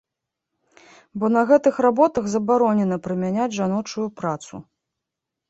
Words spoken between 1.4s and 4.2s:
гэтых работах забаронена прымяняць жаночую